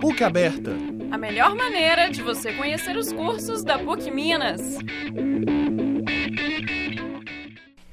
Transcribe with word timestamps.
PUC 0.00 0.24
Aberta. 0.24 0.72
A 1.10 1.18
melhor 1.18 1.54
maneira 1.54 2.10
de 2.10 2.20
você 2.22 2.52
conhecer 2.52 2.96
os 2.96 3.12
cursos 3.12 3.62
da 3.62 3.78
PUC 3.78 4.10
Minas. 4.10 4.78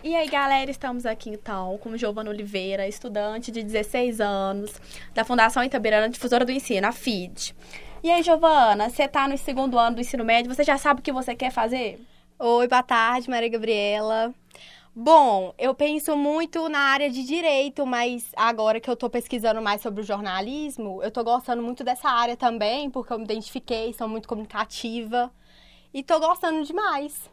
E 0.03 0.15
aí, 0.15 0.27
galera, 0.27 0.71
estamos 0.71 1.05
aqui 1.05 1.29
então 1.29 1.77
com 1.77 1.95
Giovana 1.95 2.31
Oliveira, 2.31 2.87
estudante 2.87 3.51
de 3.51 3.61
16 3.61 4.19
anos, 4.19 4.81
da 5.13 5.23
Fundação 5.23 5.63
Itabirana 5.63 6.09
Difusora 6.09 6.43
do 6.43 6.51
Ensino, 6.51 6.87
a 6.87 6.91
FID. 6.91 7.53
E 8.01 8.09
aí, 8.09 8.23
Giovana, 8.23 8.89
você 8.89 9.03
está 9.03 9.27
no 9.27 9.37
segundo 9.37 9.77
ano 9.77 9.97
do 9.97 10.01
ensino 10.01 10.25
médio, 10.25 10.53
você 10.53 10.63
já 10.63 10.77
sabe 10.77 11.01
o 11.01 11.03
que 11.03 11.11
você 11.11 11.35
quer 11.35 11.51
fazer? 11.51 11.99
Oi, 12.39 12.67
boa 12.67 12.81
tarde, 12.81 13.29
Maria 13.29 13.49
Gabriela. 13.49 14.33
Bom, 14.95 15.53
eu 15.57 15.73
penso 15.75 16.17
muito 16.17 16.67
na 16.67 16.79
área 16.79 17.09
de 17.11 17.23
direito, 17.23 17.85
mas 17.85 18.31
agora 18.35 18.79
que 18.79 18.89
eu 18.89 18.95
tô 18.95 19.09
pesquisando 19.09 19.61
mais 19.61 19.81
sobre 19.81 20.01
o 20.01 20.03
jornalismo, 20.03 21.01
eu 21.03 21.11
tô 21.11 21.23
gostando 21.23 21.61
muito 21.61 21.83
dessa 21.83 22.09
área 22.09 22.35
também, 22.35 22.89
porque 22.89 23.13
eu 23.13 23.19
me 23.19 23.23
identifiquei, 23.23 23.93
sou 23.93 24.07
muito 24.07 24.27
comunicativa 24.27 25.31
e 25.93 26.01
tô 26.01 26.19
gostando 26.19 26.63
demais. 26.65 27.29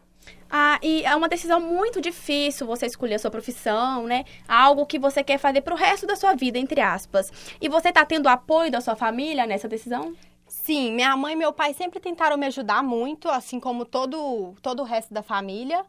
Ah, 0.50 0.78
e 0.82 1.02
é 1.04 1.16
uma 1.16 1.28
decisão 1.28 1.58
muito 1.58 2.00
difícil 2.00 2.66
você 2.66 2.86
escolher 2.86 3.14
a 3.14 3.18
sua 3.18 3.30
profissão, 3.30 4.06
né? 4.06 4.24
Algo 4.46 4.84
que 4.84 4.98
você 4.98 5.24
quer 5.24 5.38
fazer 5.38 5.62
pro 5.62 5.74
resto 5.74 6.06
da 6.06 6.14
sua 6.14 6.34
vida, 6.34 6.58
entre 6.58 6.80
aspas. 6.80 7.32
E 7.60 7.68
você 7.68 7.90
tá 7.90 8.04
tendo 8.04 8.28
apoio 8.28 8.70
da 8.70 8.80
sua 8.80 8.96
família 8.96 9.46
nessa 9.46 9.66
decisão? 9.66 10.14
Sim, 10.46 10.92
minha 10.92 11.16
mãe 11.16 11.32
e 11.32 11.36
meu 11.36 11.52
pai 11.52 11.72
sempre 11.74 12.00
tentaram 12.00 12.36
me 12.36 12.46
ajudar 12.46 12.82
muito, 12.82 13.28
assim 13.28 13.58
como 13.58 13.84
todo, 13.84 14.54
todo 14.62 14.80
o 14.80 14.84
resto 14.84 15.12
da 15.14 15.22
família. 15.22 15.84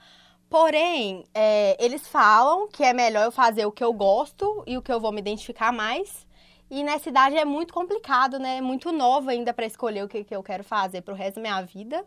Porém, 0.49 1.25
é, 1.33 1.75
eles 1.83 2.07
falam 2.07 2.67
que 2.69 2.83
é 2.83 2.93
melhor 2.93 3.25
eu 3.25 3.31
fazer 3.31 3.65
o 3.65 3.71
que 3.71 3.83
eu 3.83 3.91
gosto 3.91 4.63
e 4.65 4.77
o 4.77 4.81
que 4.81 4.91
eu 4.91 4.99
vou 4.99 5.11
me 5.11 5.19
identificar 5.19 5.73
mais. 5.73 6.25
E 6.69 6.83
nessa 6.83 7.09
idade 7.09 7.35
é 7.35 7.45
muito 7.45 7.73
complicado, 7.73 8.39
né? 8.39 8.57
É 8.57 8.61
muito 8.61 8.91
nova 8.91 9.31
ainda 9.31 9.53
para 9.53 9.65
escolher 9.65 10.03
o 10.03 10.07
que, 10.07 10.23
que 10.23 10.35
eu 10.35 10.43
quero 10.43 10.63
fazer 10.63 11.01
pro 11.01 11.15
resto 11.15 11.35
da 11.35 11.41
minha 11.41 11.61
vida. 11.61 12.05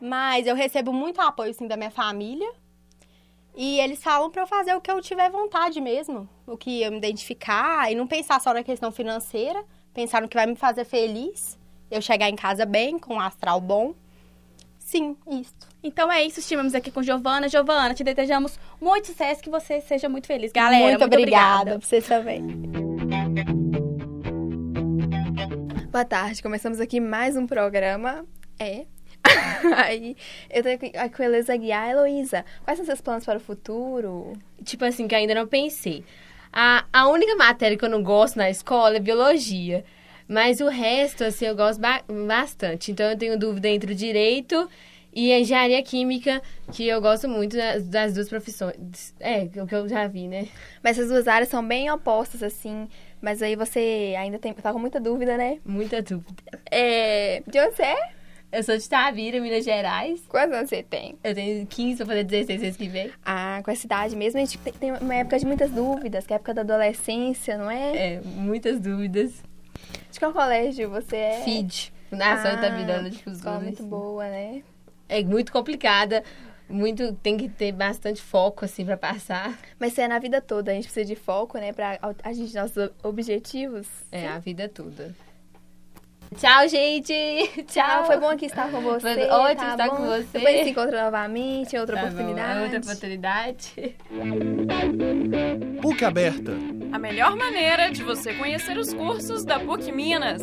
Mas 0.00 0.46
eu 0.46 0.54
recebo 0.54 0.92
muito 0.92 1.20
apoio, 1.20 1.52
sim, 1.52 1.66
da 1.66 1.76
minha 1.76 1.90
família. 1.90 2.50
E 3.54 3.80
eles 3.80 4.02
falam 4.02 4.30
para 4.30 4.42
eu 4.42 4.46
fazer 4.46 4.74
o 4.74 4.80
que 4.80 4.90
eu 4.90 5.00
tiver 5.02 5.30
vontade 5.30 5.80
mesmo. 5.80 6.28
O 6.46 6.56
que 6.56 6.82
eu 6.82 6.90
me 6.90 6.98
identificar 6.98 7.90
e 7.90 7.94
não 7.94 8.06
pensar 8.06 8.40
só 8.40 8.54
na 8.54 8.62
questão 8.62 8.92
financeira. 8.92 9.62
Pensar 9.92 10.22
no 10.22 10.28
que 10.28 10.36
vai 10.36 10.46
me 10.46 10.54
fazer 10.54 10.84
feliz. 10.84 11.58
Eu 11.90 12.00
chegar 12.00 12.28
em 12.28 12.36
casa 12.36 12.64
bem, 12.64 12.98
com 12.98 13.14
um 13.14 13.20
astral 13.20 13.60
bom. 13.60 13.94
Sim, 14.88 15.18
isso. 15.30 15.52
Então 15.82 16.10
é 16.10 16.24
isso, 16.24 16.40
estivemos 16.40 16.74
aqui 16.74 16.90
com 16.90 17.02
Giovana. 17.02 17.46
Giovana, 17.46 17.92
te 17.92 18.02
desejamos 18.02 18.58
muito 18.80 19.08
sucesso, 19.08 19.42
que 19.42 19.50
você 19.50 19.82
seja 19.82 20.08
muito 20.08 20.26
feliz. 20.26 20.50
Galera, 20.50 20.82
muito, 20.82 21.00
muito 21.00 21.12
obrigada. 21.12 21.74
obrigada. 21.74 21.78
Pra 21.78 21.86
vocês 21.86 22.08
também. 22.08 22.42
Boa 25.90 26.06
tarde, 26.06 26.42
começamos 26.42 26.80
aqui 26.80 27.00
mais 27.00 27.36
um 27.36 27.46
programa. 27.46 28.24
É. 28.58 28.86
Aí, 29.76 30.16
eu 30.48 30.62
tô 30.62 30.70
aqui 30.70 30.90
com 30.90 31.22
a 31.22 31.24
Heloísa 31.26 31.54
Guiar. 31.54 31.90
Heloísa, 31.90 32.42
quais 32.64 32.78
são 32.78 32.86
seus 32.86 33.02
planos 33.02 33.26
para 33.26 33.36
o 33.36 33.42
futuro? 33.42 34.32
Tipo 34.64 34.86
assim, 34.86 35.06
que 35.06 35.14
ainda 35.14 35.34
não 35.34 35.46
pensei. 35.46 36.02
A, 36.50 36.86
a 36.90 37.08
única 37.08 37.36
matéria 37.36 37.76
que 37.76 37.84
eu 37.84 37.90
não 37.90 38.02
gosto 38.02 38.38
na 38.38 38.48
escola 38.48 38.96
é 38.96 39.00
biologia. 39.00 39.84
Mas 40.28 40.60
o 40.60 40.68
resto, 40.68 41.24
assim, 41.24 41.46
eu 41.46 41.56
gosto 41.56 41.80
ba 41.80 42.02
bastante. 42.26 42.92
Então, 42.92 43.10
eu 43.10 43.16
tenho 43.16 43.38
dúvida 43.38 43.68
entre 43.68 43.92
o 43.92 43.94
direito 43.94 44.68
e 45.12 45.32
a 45.32 45.40
engenharia 45.40 45.82
química, 45.82 46.42
que 46.72 46.86
eu 46.86 47.00
gosto 47.00 47.26
muito 47.28 47.56
das, 47.86 48.12
duas 48.12 48.28
profissões. 48.28 49.14
É, 49.18 49.48
o 49.60 49.66
que 49.66 49.74
eu 49.74 49.88
já 49.88 50.06
vi, 50.06 50.28
né? 50.28 50.46
Mas 50.84 50.98
essas 50.98 51.10
duas 51.10 51.26
áreas 51.26 51.48
são 51.48 51.66
bem 51.66 51.90
opostas, 51.90 52.42
assim. 52.42 52.86
Mas 53.20 53.42
aí 53.42 53.56
você 53.56 54.14
ainda 54.18 54.38
tem, 54.38 54.52
tá 54.52 54.72
com 54.72 54.78
muita 54.78 55.00
dúvida, 55.00 55.36
né? 55.36 55.58
Muita 55.64 56.02
dúvida. 56.02 56.42
É, 56.70 57.42
de 57.46 57.58
onde 57.60 57.74
você 57.74 57.82
é? 57.84 58.10
Eu 58.50 58.62
sou 58.62 58.76
de 58.78 58.88
Tavira, 58.88 59.40
Minas 59.40 59.64
Gerais. 59.64 60.22
Quantos 60.28 60.56
anos 60.56 60.70
você 60.70 60.82
tem? 60.82 61.16
Eu 61.24 61.34
tenho 61.34 61.66
15 61.66 61.96
pra 61.98 62.06
fazer 62.06 62.24
16 62.24 62.60
mês 62.62 62.76
que 62.76 62.88
vem. 62.88 63.10
Ah, 63.24 63.60
com 63.64 63.70
essa 63.70 63.84
idade 63.86 64.14
mesmo, 64.16 64.38
a 64.40 64.44
gente 64.44 64.56
tem- 64.58 64.72
tem 64.72 64.92
uma 64.92 65.14
época 65.16 65.38
de 65.38 65.44
muitas 65.46 65.70
dúvidas, 65.70 66.26
que 66.26 66.32
é 66.32 66.36
a 66.36 66.38
época 66.38 66.54
da 66.54 66.62
adolescência, 66.62 67.58
não 67.58 67.70
é? 67.70 68.14
É, 68.14 68.20
muitas 68.24 68.78
dúvidas. 68.80 69.42
De 70.10 70.18
qual 70.18 70.32
colégio 70.32 70.88
você 70.90 71.16
é? 71.16 71.40
FID, 71.42 71.92
Fundação 72.10 72.50
Ah, 72.50 72.54
Itabirana 72.54 73.10
de 73.10 73.16
Escola 73.16 73.30
Difusora. 73.34 73.60
muito 73.60 73.82
boa, 73.84 74.24
né? 74.24 74.62
É 75.08 75.22
muito 75.22 75.52
complicada. 75.52 76.22
Muito, 76.70 77.14
tem 77.14 77.38
que 77.38 77.48
ter 77.48 77.72
bastante 77.72 78.20
foco, 78.20 78.62
assim, 78.64 78.84
pra 78.84 78.96
passar. 78.96 79.58
Mas 79.78 79.92
isso 79.92 80.02
é 80.02 80.08
na 80.08 80.18
vida 80.18 80.38
toda, 80.40 80.70
a 80.70 80.74
gente 80.74 80.84
precisa 80.84 81.06
de 81.06 81.16
foco, 81.16 81.56
né, 81.56 81.72
pra 81.72 81.98
atingir 82.22 82.54
nossos 82.58 82.90
objetivos. 83.02 83.86
É, 84.12 84.28
a 84.28 84.38
vida 84.38 84.68
toda. 84.68 85.14
Tchau, 86.36 86.68
gente! 86.68 87.14
Tchau! 87.68 88.04
Foi 88.04 88.16
bom 88.18 88.28
aqui 88.28 88.46
estar 88.46 88.70
com 88.70 88.80
você. 88.80 89.14
Foi 89.14 89.28
ótimo 89.28 89.60
tá 89.66 89.70
estar 89.72 89.88
bom? 89.88 89.96
com 89.96 90.06
você. 90.06 90.26
Depois 90.32 90.46
a 90.46 90.50
gente 90.50 90.64
se 90.64 90.70
encontra 90.70 91.04
novamente, 91.04 91.74
em 91.74 91.78
outra 91.78 91.96
Tá 91.96 92.02
bom, 92.02 92.08
oportunidade. 92.08 92.60
outra 92.62 92.78
oportunidade. 92.78 93.96
PUC 95.82 96.04
Aberta. 96.04 96.52
A 96.92 96.98
melhor 96.98 97.36
maneira 97.36 97.90
de 97.90 98.02
você 98.02 98.34
conhecer 98.34 98.76
os 98.78 98.92
cursos 98.92 99.44
da 99.44 99.58
PUC 99.58 99.90
Minas. 99.92 100.42